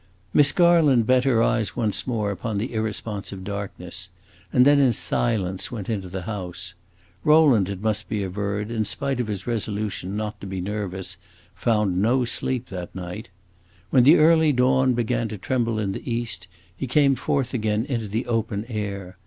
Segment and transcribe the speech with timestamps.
[0.33, 4.09] Miss Garland bent her eyes once more upon the irresponsive darkness,
[4.51, 6.73] and then, in silence, went into the house.
[7.23, 11.17] Rowland, it must be averred, in spite of his resolution not to be nervous,
[11.53, 13.29] found no sleep that night.
[13.91, 18.07] When the early dawn began to tremble in the east, he came forth again into
[18.07, 19.17] the open air.